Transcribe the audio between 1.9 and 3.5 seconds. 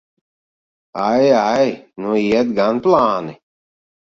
Nu iet gan plāni!